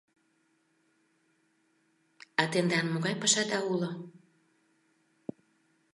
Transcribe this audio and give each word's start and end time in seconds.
—А 2.41 2.43
тендан 2.51 2.85
могай 2.93 3.15
пашада 3.21 3.59
уло? 3.73 3.91